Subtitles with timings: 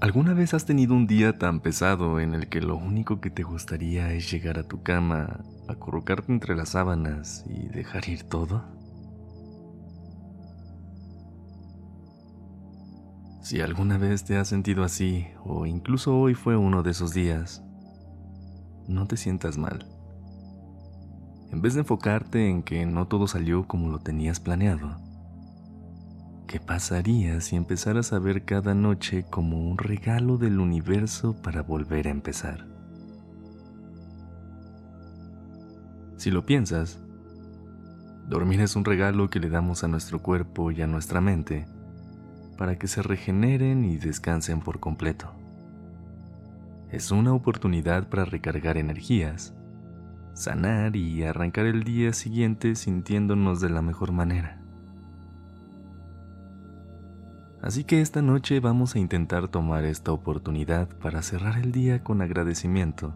[0.00, 3.42] ¿Alguna vez has tenido un día tan pesado en el que lo único que te
[3.42, 8.62] gustaría es llegar a tu cama, acurrucarte entre las sábanas y dejar ir todo?
[13.42, 17.64] Si alguna vez te has sentido así, o incluso hoy fue uno de esos días,
[18.86, 19.84] no te sientas mal.
[21.50, 25.07] En vez de enfocarte en que no todo salió como lo tenías planeado,
[26.48, 32.08] ¿Qué pasaría si empezaras a ver cada noche como un regalo del universo para volver
[32.08, 32.66] a empezar?
[36.16, 37.02] Si lo piensas,
[38.28, 41.66] dormir es un regalo que le damos a nuestro cuerpo y a nuestra mente
[42.56, 45.30] para que se regeneren y descansen por completo.
[46.90, 49.52] Es una oportunidad para recargar energías,
[50.32, 54.57] sanar y arrancar el día siguiente sintiéndonos de la mejor manera.
[57.62, 62.22] Así que esta noche vamos a intentar tomar esta oportunidad para cerrar el día con
[62.22, 63.14] agradecimiento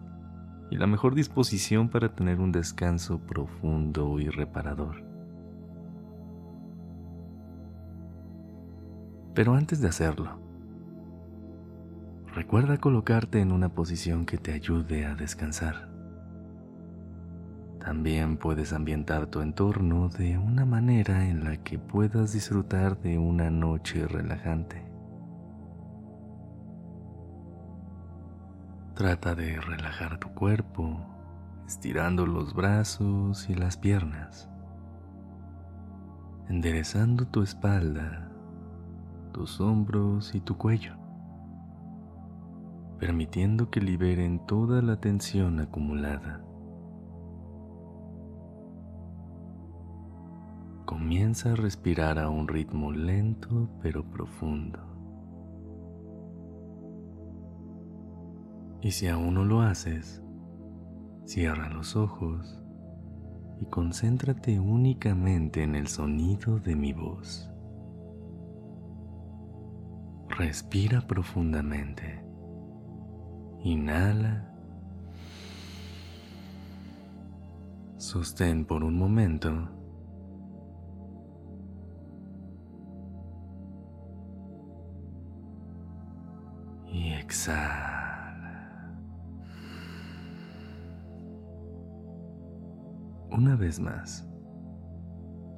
[0.69, 5.03] y la mejor disposición para tener un descanso profundo y reparador.
[9.33, 10.39] Pero antes de hacerlo,
[12.35, 15.92] recuerda colocarte en una posición que te ayude a descansar.
[17.83, 23.51] También puedes ambientar tu entorno de una manera en la que puedas disfrutar de una
[23.51, 24.89] noche relajante.
[28.95, 30.97] Trata de relajar tu cuerpo,
[31.67, 34.49] estirando los brazos y las piernas,
[36.47, 38.31] enderezando tu espalda,
[39.33, 40.95] tus hombros y tu cuello,
[42.97, 46.45] permitiendo que liberen toda la tensión acumulada.
[51.03, 54.79] Comienza a respirar a un ritmo lento pero profundo.
[58.81, 60.23] Y si aún no lo haces,
[61.25, 62.63] cierra los ojos
[63.59, 67.51] y concéntrate únicamente en el sonido de mi voz.
[70.29, 72.23] Respira profundamente.
[73.61, 74.55] Inhala.
[77.97, 79.82] Sostén por un momento
[87.33, 88.93] exhala.
[93.31, 94.23] Una vez más,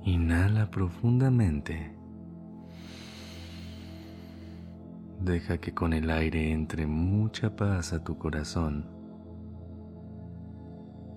[0.03, 1.93] inhala profundamente.
[5.19, 8.89] Deja que con el aire entre mucha paz a tu corazón.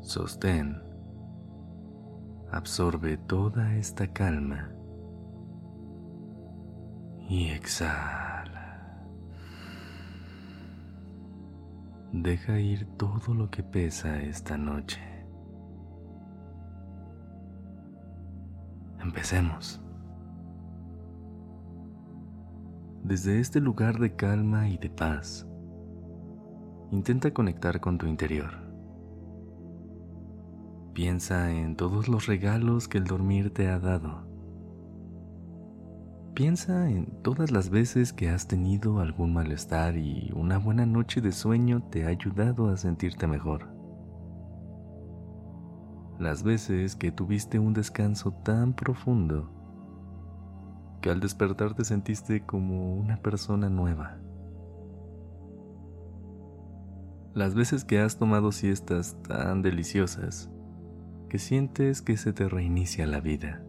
[0.00, 0.82] Sostén.
[2.50, 4.72] Absorbe toda esta calma.
[7.28, 8.27] Y exhala.
[12.12, 15.00] Deja ir todo lo que pesa esta noche.
[18.98, 19.82] Empecemos.
[23.02, 25.46] Desde este lugar de calma y de paz,
[26.90, 28.52] intenta conectar con tu interior.
[30.94, 34.27] Piensa en todos los regalos que el dormir te ha dado
[36.38, 41.32] Piensa en todas las veces que has tenido algún malestar y una buena noche de
[41.32, 43.66] sueño te ha ayudado a sentirte mejor.
[46.20, 49.50] Las veces que tuviste un descanso tan profundo
[51.02, 54.20] que al despertar te sentiste como una persona nueva.
[57.34, 60.48] Las veces que has tomado siestas tan deliciosas
[61.28, 63.64] que sientes que se te reinicia la vida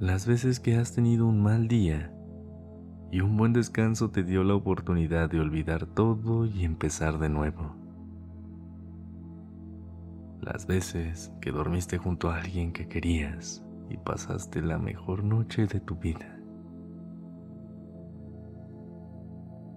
[0.00, 2.12] las veces que has tenido un mal día
[3.10, 7.74] y un buen descanso te dio la oportunidad de olvidar todo y empezar de nuevo.
[10.40, 15.80] Las veces que dormiste junto a alguien que querías y pasaste la mejor noche de
[15.80, 16.38] tu vida.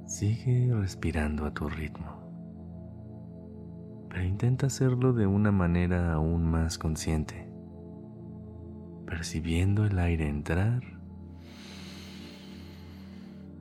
[0.06, 2.22] Sigue respirando a tu ritmo,
[4.08, 7.51] pero intenta hacerlo de una manera aún más consciente
[9.06, 10.82] percibiendo el aire entrar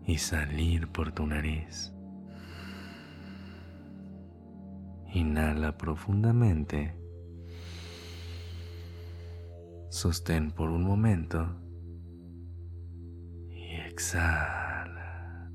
[0.06, 1.92] y salir por tu nariz.
[5.12, 6.94] Inhala profundamente.
[9.88, 11.56] Sostén por un momento.
[13.50, 15.50] Y exhala.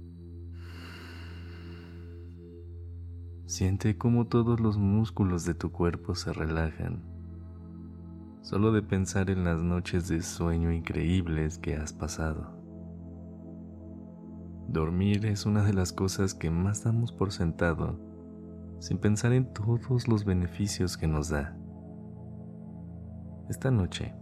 [3.46, 7.15] Siente cómo todos los músculos de tu cuerpo se relajan.
[8.46, 12.52] Solo de pensar en las noches de sueño increíbles que has pasado.
[14.68, 18.00] Dormir es una de las cosas que más damos por sentado
[18.78, 21.58] sin pensar en todos los beneficios que nos da.
[23.50, 24.14] Esta noche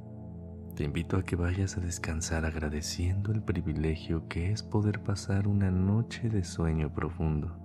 [0.78, 5.70] te invito a que vayas a descansar agradeciendo el privilegio que es poder pasar una
[5.70, 7.63] noche de sueño profundo.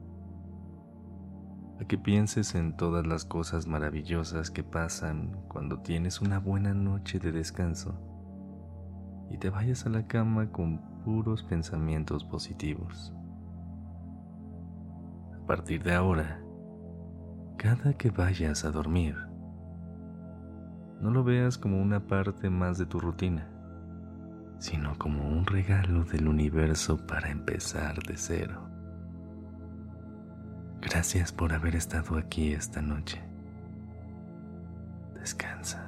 [1.80, 7.18] A que pienses en todas las cosas maravillosas que pasan cuando tienes una buena noche
[7.18, 7.94] de descanso
[9.30, 13.12] y te vayas a la cama con puros pensamientos positivos.
[15.34, 16.42] A partir de ahora,
[17.56, 19.16] cada que vayas a dormir,
[21.00, 23.48] no lo veas como una parte más de tu rutina,
[24.58, 28.67] sino como un regalo del universo para empezar de cero.
[30.80, 33.20] Gracias por haber estado aquí esta noche.
[35.14, 35.87] Descansa.